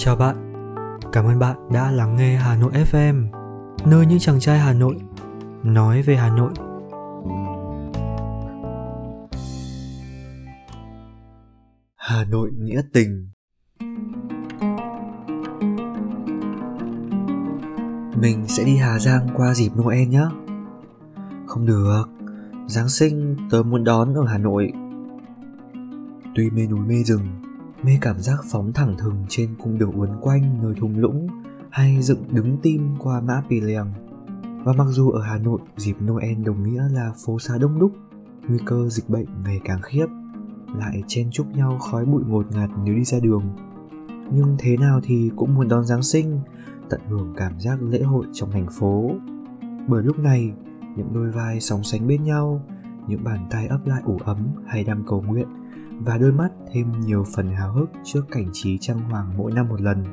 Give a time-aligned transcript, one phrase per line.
[0.00, 0.36] Chào bạn,
[1.12, 3.26] cảm ơn bạn đã lắng nghe Hà Nội FM,
[3.86, 4.96] nơi những chàng trai Hà Nội
[5.62, 6.52] nói về Hà Nội.
[11.96, 13.28] Hà Nội nghĩa tình.
[18.20, 20.26] Mình sẽ đi Hà Giang qua dịp Noel nhé.
[21.46, 22.04] Không được,
[22.66, 24.72] Giáng sinh tớ muốn đón ở Hà Nội.
[26.34, 27.47] Tuy mê núi mê rừng
[27.82, 31.26] mê cảm giác phóng thẳng thừng trên cung đường uốn quanh nơi thung lũng
[31.70, 33.92] hay dựng đứng tim qua mã Pì Lèng.
[34.64, 37.92] Và mặc dù ở Hà Nội dịp Noel đồng nghĩa là phố xá đông đúc,
[38.48, 40.06] nguy cơ dịch bệnh ngày càng khiếp,
[40.78, 43.42] lại chen chúc nhau khói bụi ngột ngạt nếu đi ra đường.
[44.32, 46.40] Nhưng thế nào thì cũng muốn đón Giáng sinh,
[46.90, 49.10] tận hưởng cảm giác lễ hội trong thành phố.
[49.88, 50.52] Bởi lúc này,
[50.96, 52.62] những đôi vai sóng sánh bên nhau,
[53.08, 55.48] những bàn tay ấp lại ủ ấm hay đang cầu nguyện
[55.98, 59.68] và đôi mắt thêm nhiều phần háo hức trước cảnh trí trang hoàng mỗi năm
[59.68, 60.04] một lần.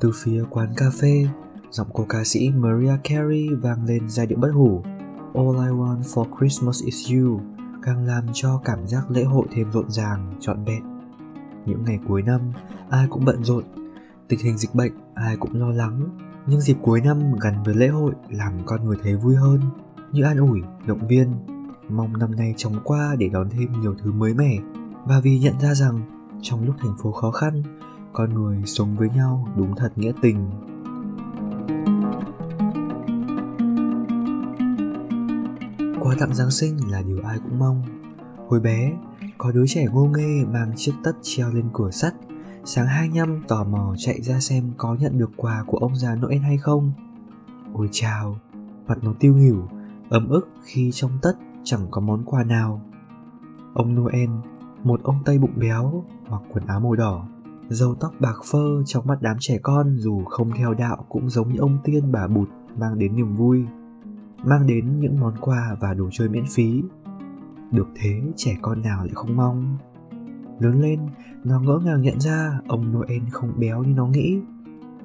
[0.00, 1.26] Từ phía quán cà phê,
[1.70, 4.82] giọng cô ca sĩ Mariah Carey vang lên giai điệu bất hủ.
[5.34, 7.40] All I Want for Christmas is You
[7.82, 10.82] càng làm cho cảm giác lễ hội thêm rộn ràng, trọn vẹn.
[11.66, 12.40] Những ngày cuối năm,
[12.90, 13.64] ai cũng bận rộn,
[14.28, 17.88] tình hình dịch bệnh ai cũng lo lắng, nhưng dịp cuối năm gắn với lễ
[17.88, 19.60] hội làm con người thấy vui hơn,
[20.12, 21.32] như an ủi, động viên,
[21.88, 24.58] mong năm nay chóng qua để đón thêm nhiều thứ mới mẻ
[25.10, 26.00] và vì nhận ra rằng
[26.42, 27.62] trong lúc thành phố khó khăn
[28.12, 30.50] con người sống với nhau đúng thật nghĩa tình
[36.00, 37.82] quà tặng giáng sinh là điều ai cũng mong
[38.48, 38.92] hồi bé
[39.38, 42.14] có đứa trẻ ngô nghê mang chiếc tất treo lên cửa sắt
[42.64, 46.38] sáng 25 tò mò chạy ra xem có nhận được quà của ông già Noel
[46.38, 46.92] hay không.
[47.72, 48.38] Ôi chào,
[48.86, 49.68] mặt nó tiêu nghỉu,
[50.08, 51.32] ấm ức khi trong tất
[51.64, 52.82] chẳng có món quà nào.
[53.74, 54.28] Ông Noel,
[54.84, 57.28] một ông Tây bụng béo, mặc quần áo màu đỏ,
[57.68, 61.48] râu tóc bạc phơ trong mắt đám trẻ con dù không theo đạo cũng giống
[61.48, 63.64] như ông tiên bà bụt mang đến niềm vui,
[64.44, 66.82] mang đến những món quà và đồ chơi miễn phí.
[67.70, 69.78] Được thế trẻ con nào lại không mong.
[70.58, 71.00] Lớn lên,
[71.44, 74.40] nó ngỡ ngàng nhận ra ông Noel không béo như nó nghĩ.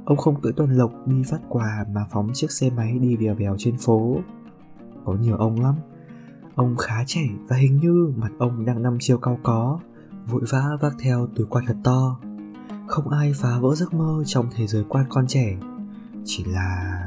[0.06, 3.36] Ông không cưỡi tuần lộc đi phát quà mà phóng chiếc xe máy đi vèo
[3.36, 4.18] vèo trên phố.
[5.06, 5.76] Có nhiều ông lắm,
[6.56, 9.80] Ông khá trẻ và hình như mặt ông đang năm chiều cao có,
[10.28, 12.20] vội vã vác theo túi quạt thật to.
[12.88, 15.58] Không ai phá vỡ giấc mơ trong thế giới quan con trẻ,
[16.26, 17.02] chỉ là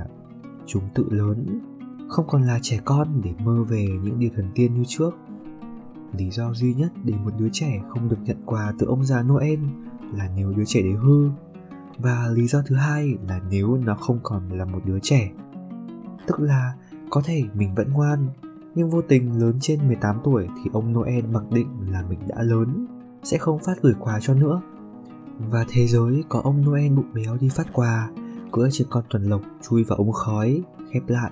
[0.67, 1.61] chúng tự lớn,
[2.09, 5.11] không còn là trẻ con để mơ về những điều thần tiên như trước.
[6.19, 9.23] Lý do duy nhất để một đứa trẻ không được nhận quà từ ông già
[9.23, 9.61] Noel
[10.15, 11.29] là nếu đứa trẻ đấy hư.
[11.99, 15.31] Và lý do thứ hai là nếu nó không còn là một đứa trẻ.
[16.27, 16.75] Tức là
[17.11, 18.29] có thể mình vẫn ngoan
[18.75, 22.43] nhưng vô tình lớn trên 18 tuổi thì ông Noel mặc định là mình đã
[22.43, 22.87] lớn,
[23.23, 24.61] sẽ không phát gửi quà cho nữa.
[25.39, 28.11] Và thế giới có ông Noel bụng béo đi phát quà,
[28.53, 30.63] cưỡi trên con tuần lộc chui vào ống khói,
[30.93, 31.31] khép lại.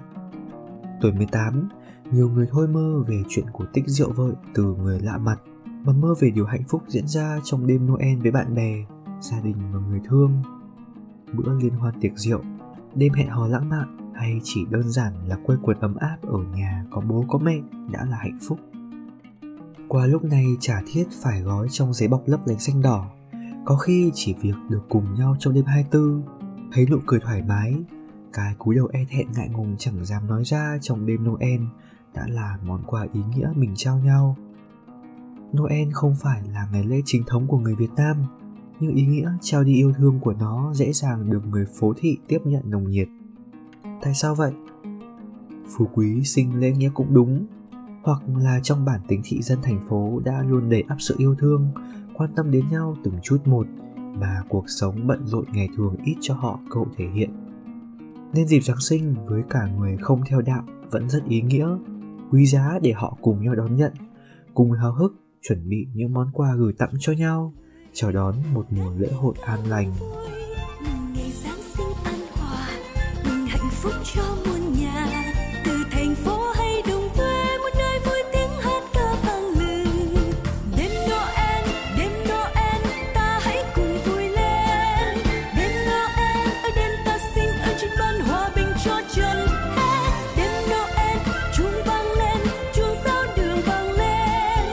[1.01, 1.69] Tuổi 18,
[2.13, 5.41] nhiều người thôi mơ về chuyện cổ tích rượu vợi từ người lạ mặt
[5.85, 8.85] mà mơ về điều hạnh phúc diễn ra trong đêm Noel với bạn bè,
[9.21, 10.43] gia đình và người thương.
[11.33, 12.41] Bữa liên hoan tiệc rượu,
[12.95, 16.39] đêm hẹn hò lãng mạn hay chỉ đơn giản là quây quần ấm áp ở
[16.55, 17.59] nhà có bố có mẹ
[17.93, 18.59] đã là hạnh phúc.
[19.89, 23.11] Qua lúc này chả thiết phải gói trong giấy bọc lấp lánh xanh đỏ,
[23.65, 26.23] có khi chỉ việc được cùng nhau trong đêm 24
[26.73, 27.75] thấy nụ cười thoải mái,
[28.33, 31.61] cái cúi đầu e thẹn ngại ngùng chẳng dám nói ra trong đêm Noel
[32.15, 34.37] đã là món quà ý nghĩa mình trao nhau.
[35.57, 38.17] Noel không phải là ngày lễ chính thống của người Việt Nam,
[38.81, 42.19] nhưng ý nghĩa trao đi yêu thương của nó dễ dàng được người phố thị
[42.29, 43.09] tiếp nhận nồng nhiệt
[44.03, 44.53] tại sao vậy?
[45.77, 47.47] Phú quý sinh lễ nghĩa cũng đúng.
[48.03, 51.35] Hoặc là trong bản tính thị dân thành phố đã luôn đầy ắp sự yêu
[51.35, 51.69] thương,
[52.15, 56.17] quan tâm đến nhau từng chút một, mà cuộc sống bận rộn ngày thường ít
[56.21, 57.31] cho họ cơ hội thể hiện.
[58.33, 61.69] Nên dịp giáng sinh, với cả người không theo đạo, vẫn rất ý nghĩa,
[62.31, 63.93] quý giá để họ cùng nhau đón nhận,
[64.55, 67.55] cùng háo hức chuẩn bị những món quà gửi tặng cho nhau,
[67.93, 69.93] chào đón một mùa lễ hội an lành.
[73.83, 75.33] Phúc cho muôn nhà.
[75.65, 80.33] Từ thành phố hay đồng quê, một nơi vui tiếng hát ca vang lừng
[80.77, 81.65] đêm noel
[81.99, 82.83] đêm noel,
[83.15, 85.19] ta hãy cùng vui lên.
[85.57, 89.47] Đêm noel ở đêm ta xin ở trên ban hòa bình cho trần
[89.77, 91.19] hết đêm noel,
[91.57, 92.41] chuông vang lên,
[92.75, 92.97] chuông
[93.37, 94.65] đường vang lên.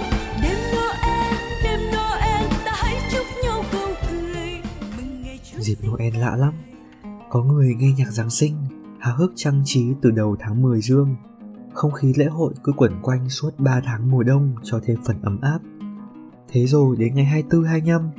[0.42, 4.62] Đêm noel đêm noel, ta hãy chúc nhau câu cười
[4.98, 6.54] mừng ngày chúa dịp noel lạ lắm.
[7.30, 8.63] Có người nghe nhạc Giáng sinh
[9.04, 11.16] háo hức trang trí từ đầu tháng 10 dương.
[11.74, 15.22] Không khí lễ hội cứ quẩn quanh suốt 3 tháng mùa đông cho thêm phần
[15.22, 15.60] ấm áp.
[16.48, 18.10] Thế rồi đến ngày 24 25,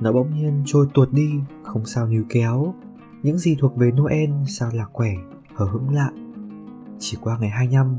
[0.00, 1.30] nó bỗng nhiên trôi tuột đi
[1.62, 2.74] không sao níu kéo
[3.22, 5.14] những gì thuộc về Noel sao lạc quẻ
[5.54, 6.10] hờ hững lạ
[6.98, 7.96] chỉ qua ngày 25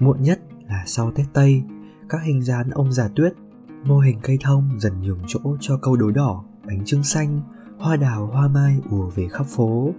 [0.00, 1.62] muộn nhất là sau Tết Tây
[2.08, 3.32] các hình dáng ông già tuyết
[3.84, 7.40] mô hình cây thông dần nhường chỗ cho câu đối đỏ bánh trưng xanh
[7.78, 9.92] hoa đào hoa mai ùa về khắp phố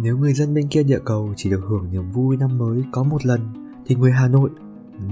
[0.00, 3.02] nếu người dân bên kia địa cầu chỉ được hưởng niềm vui năm mới có
[3.02, 3.40] một lần,
[3.86, 4.50] thì người hà nội,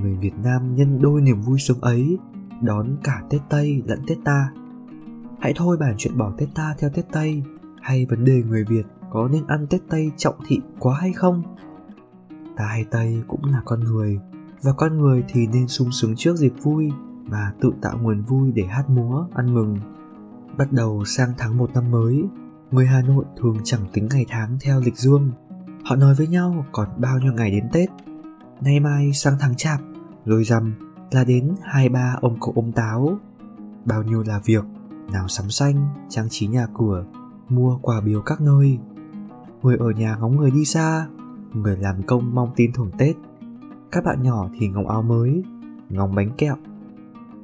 [0.02, 2.18] người việt nam nhân đôi niềm vui sướng ấy,
[2.62, 4.50] đón cả tết tây lẫn tết ta.
[5.40, 7.42] Hãy thôi bản chuyện bỏ tết ta theo tết tây,
[7.80, 11.42] hay vấn đề người việt có nên ăn tết tây trọng thị quá hay không?
[12.56, 14.20] Ta hay tây cũng là con người,
[14.62, 16.92] và con người thì nên sung sướng trước dịp vui
[17.28, 19.76] và tự tạo nguồn vui để hát múa, ăn mừng.
[20.58, 22.24] Bắt đầu sang tháng một năm mới
[22.70, 25.30] người hà nội thường chẳng tính ngày tháng theo lịch dương.
[25.84, 27.88] Họ nói với nhau còn bao nhiêu ngày đến tết.
[28.60, 29.80] Nay mai sang tháng chạp
[30.24, 30.74] rồi rằm
[31.10, 33.18] là đến hai ba ông cậu ông táo.
[33.84, 34.64] Bao nhiêu là việc,
[35.12, 37.04] nào sắm xanh, trang trí nhà cửa,
[37.48, 38.78] mua quà biếu các nơi.
[39.62, 41.06] Người ở nhà ngóng người đi xa,
[41.54, 43.16] người làm công mong tin thưởng tết.
[43.92, 45.42] Các bạn nhỏ thì ngóng áo mới,
[45.88, 46.56] ngóng bánh kẹo.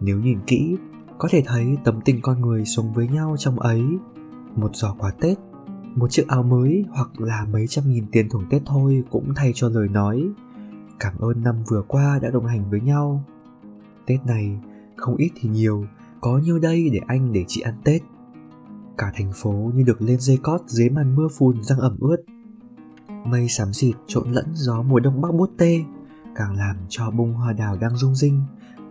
[0.00, 0.76] Nếu nhìn kỹ,
[1.18, 3.82] có thể thấy tấm tình con người sống với nhau trong ấy
[4.56, 5.38] một giỏ quà tết,
[5.94, 9.52] một chiếc áo mới hoặc là mấy trăm nghìn tiền thưởng tết thôi cũng thay
[9.54, 10.28] cho lời nói.
[11.00, 13.24] Cảm ơn năm vừa qua đã đồng hành với nhau.
[14.06, 14.58] Tết này,
[14.96, 15.86] không ít thì nhiều,
[16.20, 18.02] có nhiêu đây để anh để chị ăn tết.
[18.98, 22.16] Cả thành phố như được lên dây cót dưới màn mưa phùn răng ẩm ướt.
[23.24, 25.80] Mây xám xịt trộn lẫn gió mùa đông bắc bút tê,
[26.34, 28.42] càng làm cho bông hoa đào đang rung rinh,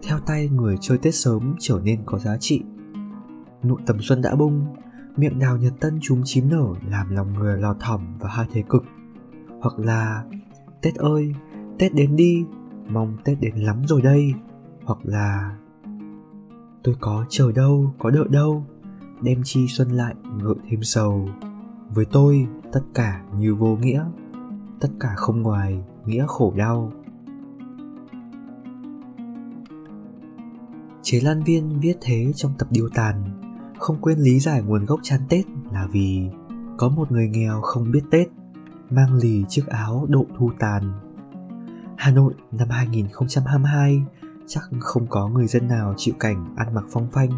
[0.04, 2.64] theo tay người chơi tết sớm trở nên có giá trị.
[3.64, 4.66] Nụ tầm xuân đã bung
[5.18, 8.64] miệng đào nhật tân chúng chím nở làm lòng người lò thỏm và hai thế
[8.70, 8.84] cực.
[9.62, 10.24] Hoặc là,
[10.82, 11.36] tết ơi,
[11.80, 12.46] tết đến đi,
[12.90, 14.34] mong tết đến lắm rồi đây.
[14.84, 15.58] Hoặc là,
[16.84, 18.66] tôi có chờ đâu, có đợi đâu,
[19.22, 21.30] đem chi xuân lại ngợi thêm sầu.
[21.90, 24.06] Với tôi, tất cả như vô nghĩa,
[24.80, 26.92] tất cả không ngoài nghĩa khổ đau.
[31.02, 33.41] Chế lan viên viết thế trong tập điêu tàn
[33.82, 36.30] không quên lý giải nguồn gốc chăn tết là vì
[36.78, 38.28] có một người nghèo không biết tết
[38.90, 40.94] mang lì chiếc áo độ thu tàn
[41.98, 44.04] Hà Nội năm 2022
[44.48, 47.30] chắc không có người dân nào chịu cảnh ăn mặc phong phanh,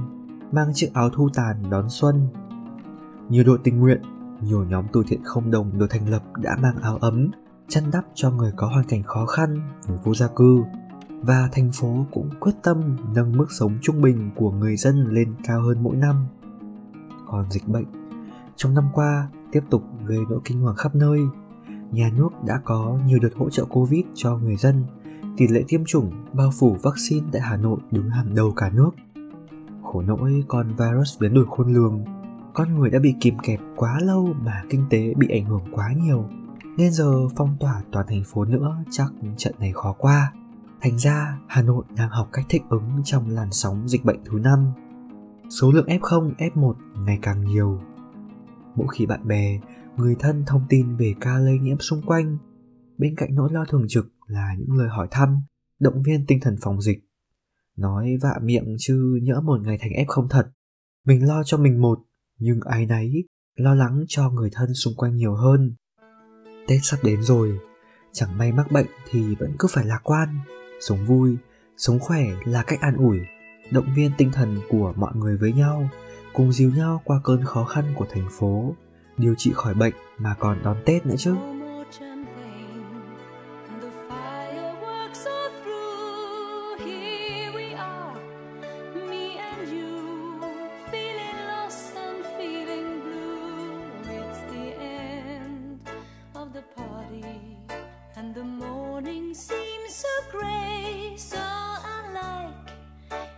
[0.51, 2.27] mang chiếc áo thu tàn đón xuân.
[3.29, 4.01] Nhiều đội tình nguyện,
[4.41, 7.31] nhiều nhóm từ thiện không đồng được thành lập đã mang áo ấm,
[7.67, 10.63] chăn đắp cho người có hoàn cảnh khó khăn, người vô gia cư.
[11.25, 15.33] Và thành phố cũng quyết tâm nâng mức sống trung bình của người dân lên
[15.43, 16.15] cao hơn mỗi năm.
[17.27, 17.85] Còn dịch bệnh,
[18.55, 21.19] trong năm qua tiếp tục gây nỗi kinh hoàng khắp nơi
[21.93, 24.83] nhà nước đã có nhiều đợt hỗ trợ Covid cho người dân.
[25.37, 28.89] Tỷ lệ tiêm chủng bao phủ vaccine tại Hà Nội đứng hàng đầu cả nước.
[29.83, 32.03] Khổ nỗi con virus biến đổi khôn lường,
[32.53, 35.93] con người đã bị kìm kẹp quá lâu mà kinh tế bị ảnh hưởng quá
[35.93, 36.25] nhiều.
[36.77, 40.33] Nên giờ phong tỏa toàn thành phố nữa chắc trận này khó qua.
[40.83, 44.39] Thành ra, Hà Nội đang học cách thích ứng trong làn sóng dịch bệnh thứ
[44.39, 44.73] năm.
[45.49, 46.73] Số lượng F0, F1
[47.05, 47.81] ngày càng nhiều.
[48.75, 49.59] Mỗi khi bạn bè
[49.97, 52.37] người thân thông tin về ca lây nhiễm xung quanh
[52.97, 55.41] bên cạnh nỗi lo thường trực là những lời hỏi thăm
[55.79, 56.99] động viên tinh thần phòng dịch
[57.77, 60.47] nói vạ miệng chứ nhỡ một ngày thành f0 thật
[61.05, 61.99] mình lo cho mình một
[62.39, 65.75] nhưng ai nấy lo lắng cho người thân xung quanh nhiều hơn
[66.67, 67.59] tết sắp đến rồi
[68.11, 70.29] chẳng may mắc bệnh thì vẫn cứ phải lạc quan
[70.87, 71.37] sống vui,
[71.77, 73.19] sống khỏe là cách an ủi,
[73.71, 75.89] động viên tinh thần của mọi người với nhau,
[76.33, 78.75] cùng dìu nhau qua cơn khó khăn của thành phố,
[79.17, 81.35] điều trị khỏi bệnh mà còn đón Tết nữa chứ.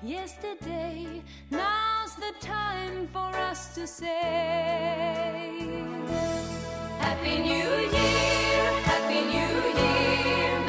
[0.05, 1.21] Yesterday.
[1.49, 4.13] Now's the time for us to say
[6.99, 10.64] Happy New Year, Happy New Year.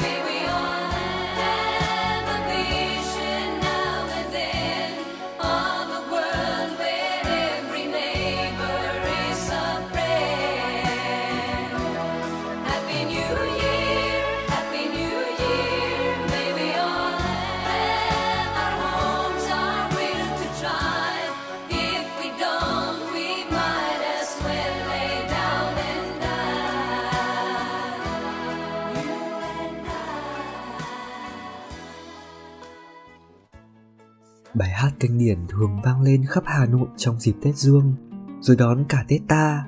[35.17, 37.93] Kinh điển thường vang lên khắp Hà Nội trong dịp Tết Dương,
[38.39, 39.65] rồi đón cả Tết ta.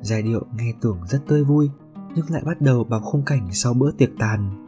[0.00, 1.70] Giai điệu nghe tưởng rất tươi vui,
[2.14, 4.66] nhưng lại bắt đầu bằng khung cảnh sau bữa tiệc tàn.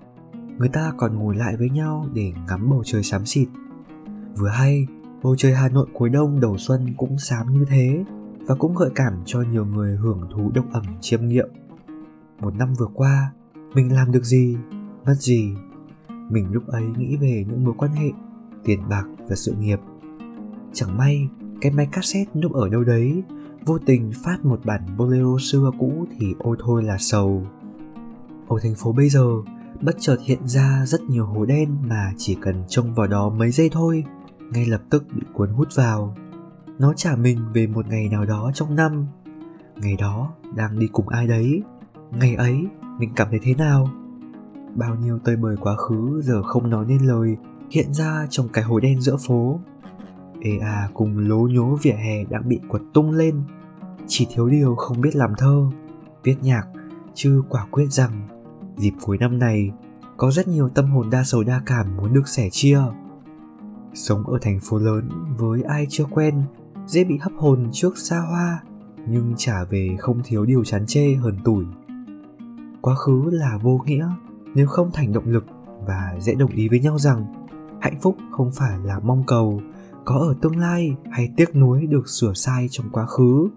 [0.59, 3.49] Người ta còn ngồi lại với nhau để ngắm bầu trời xám xịt.
[4.37, 4.87] Vừa hay,
[5.23, 8.05] bầu trời Hà Nội cuối đông đầu xuân cũng xám như thế
[8.47, 11.49] và cũng gợi cảm cho nhiều người hưởng thú độc ẩm chiêm nghiệm.
[12.41, 13.33] Một năm vừa qua,
[13.75, 14.57] mình làm được gì,
[15.07, 15.55] mất gì?
[16.31, 18.11] Mình lúc ấy nghĩ về những mối quan hệ,
[18.65, 19.79] tiền bạc và sự nghiệp.
[20.73, 21.29] Chẳng may,
[21.61, 23.23] cái máy cassette núp ở đâu đấy,
[23.67, 27.47] vô tình phát một bản bolero xưa cũ thì ôi thôi là sầu.
[28.49, 29.27] Ở thành phố bây giờ,
[29.81, 33.51] bất chợt hiện ra rất nhiều hố đen mà chỉ cần trông vào đó mấy
[33.51, 34.05] giây thôi,
[34.53, 36.17] ngay lập tức bị cuốn hút vào.
[36.79, 39.07] Nó trả mình về một ngày nào đó trong năm.
[39.77, 41.63] Ngày đó đang đi cùng ai đấy,
[42.11, 42.67] ngày ấy
[42.99, 43.91] mình cảm thấy thế nào?
[44.75, 47.37] Bao nhiêu tơi bời quá khứ giờ không nói nên lời
[47.71, 49.61] hiện ra trong cái hố đen giữa phố.
[50.41, 53.43] Ê à cùng lố nhố vỉa hè đang bị quật tung lên.
[54.07, 55.67] Chỉ thiếu điều không biết làm thơ,
[56.25, 56.67] viết nhạc,
[57.15, 58.29] chứ quả quyết rằng
[58.77, 59.73] dịp cuối năm này
[60.17, 62.81] có rất nhiều tâm hồn đa sầu đa cảm muốn được sẻ chia.
[63.95, 66.43] Sống ở thành phố lớn với ai chưa quen,
[66.87, 68.63] dễ bị hấp hồn trước xa hoa,
[69.07, 71.65] nhưng trả về không thiếu điều chán chê hờn tủi.
[72.81, 74.09] Quá khứ là vô nghĩa
[74.55, 75.45] nếu không thành động lực
[75.87, 77.27] và dễ đồng ý với nhau rằng
[77.81, 79.61] hạnh phúc không phải là mong cầu
[80.09, 83.49] có ở tương lai hay tiếc nuối được sửa sai trong quá khứ.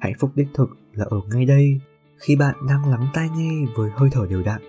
[0.00, 1.80] Hạnh phúc đích thực là ở ngay đây
[2.16, 4.60] khi bạn đang lắng tai nghe với hơi thở đều đặn.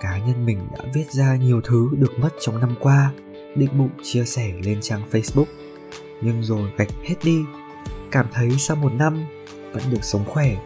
[0.00, 3.12] Cá nhân mình đã viết ra nhiều thứ được mất trong năm qua,
[3.56, 5.44] định bụng chia sẻ lên trang facebook.
[6.22, 7.38] Nhưng rồi gạch hết đi.
[8.10, 9.24] Cảm thấy sau một năm
[9.72, 10.56] vẫn được sống khỏe,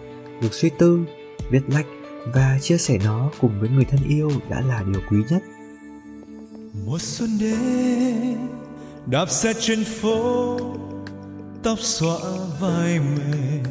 [0.41, 1.01] được suy tư,
[1.51, 1.87] viết lách
[2.35, 5.43] và chia sẻ nó cùng với người thân yêu đã là điều quý nhất.
[6.87, 8.37] Một xuân đến
[9.07, 10.59] đạp xe trên phố,
[11.63, 12.19] tóc xõa
[12.61, 13.63] vai mềm.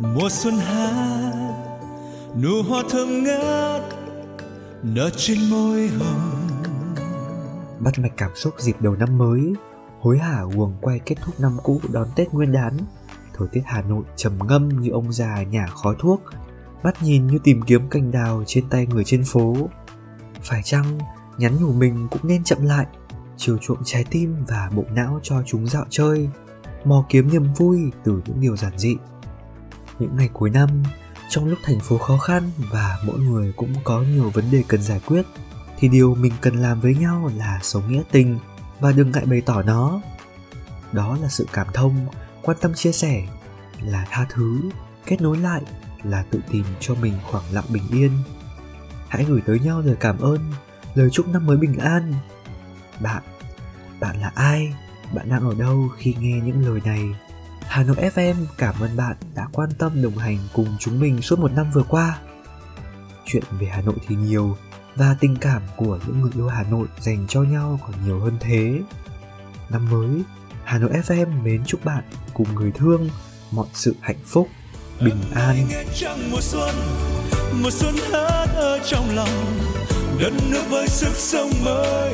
[0.00, 1.32] Mùa xuân hát,
[2.42, 3.82] nụ hoa thơm ngát,
[4.82, 6.30] nở trên môi hồng.
[7.80, 9.52] Bắt mạch cảm xúc dịp đầu năm mới,
[10.00, 12.76] hối hả guồng quay kết thúc năm cũ đón tết nguyên đán.
[13.36, 16.22] Thời tiết hà nội trầm ngâm như ông già nhả khói thuốc,
[16.82, 19.56] mắt nhìn như tìm kiếm cành đào trên tay người trên phố.
[20.42, 20.98] Phải chăng
[21.38, 22.86] nhắn nhủ mình cũng nên chậm lại,
[23.36, 26.28] chiều chuộng trái tim và bộ não cho chúng dạo chơi,
[26.84, 28.96] mò kiếm niềm vui từ những điều giản dị.
[29.98, 30.68] Những ngày cuối năm,
[31.28, 34.82] trong lúc thành phố khó khăn và mỗi người cũng có nhiều vấn đề cần
[34.82, 35.26] giải quyết,
[35.78, 38.38] thì điều mình cần làm với nhau là sống nghĩa tình
[38.80, 40.00] và đừng ngại bày tỏ nó.
[40.92, 42.06] Đó là sự cảm thông,
[42.42, 43.22] quan tâm chia sẻ,
[43.82, 44.60] là tha thứ,
[45.06, 45.62] kết nối lại
[46.02, 48.10] là tự tìm cho mình khoảng lặng bình yên.
[49.08, 50.38] Hãy gửi tới nhau lời cảm ơn
[50.94, 52.14] lời chúc năm mới bình an.
[53.00, 53.22] Bạn
[54.00, 54.74] bạn là ai?
[55.14, 57.02] Bạn đang ở đâu khi nghe những lời này?
[57.68, 61.38] Hà nội fm cảm ơn bạn đã quan tâm đồng hành cùng chúng mình suốt
[61.38, 62.18] một năm vừa qua.
[63.26, 64.56] Chuyện về hà nội thì nhiều
[64.96, 68.36] và tình cảm của những người yêu hà nội dành cho nhau còn nhiều hơn
[68.40, 68.80] thế.
[69.70, 70.22] Năm mới
[70.64, 73.08] hà nội fm mến chúc bạn cùng người thương
[73.50, 74.48] mọi sự hạnh phúc
[75.00, 75.68] bình an.
[76.30, 76.74] mùa xuân
[77.62, 79.58] mùa xuân hát ở trong lòng
[80.22, 82.12] đất nước với sức sống mới,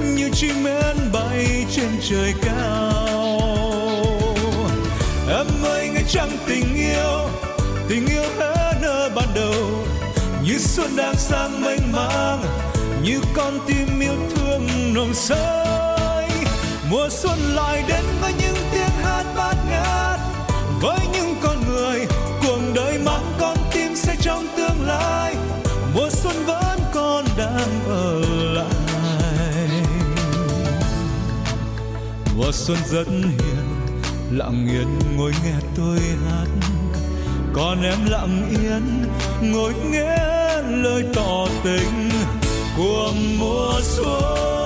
[0.00, 4.02] như chim én bay trên trời cao.
[5.28, 7.28] Em ơi nghe trăng tình yêu
[7.88, 9.54] tình yêu hết nở ban đầu.
[10.44, 12.42] Như xuân đang sang mênh mang,
[13.02, 16.28] như con tim yêu thương nồng say
[16.90, 20.20] mùa xuân lại đến với những tiếng hát bát ngát,
[20.80, 21.47] với những con
[27.48, 28.20] dám ở
[28.54, 29.68] lại
[32.36, 33.88] mùa xuân rất hiền,
[34.30, 36.46] lặng yên ngồi nghe tôi hát.
[37.52, 39.04] Còn em lặng yên
[39.52, 40.16] ngồi nghe
[40.62, 42.10] lời tỏ tình
[42.76, 44.57] của mùa xuân.